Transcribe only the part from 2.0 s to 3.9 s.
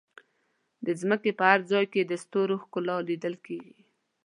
د ستورو ښکلا لیدل کېږي.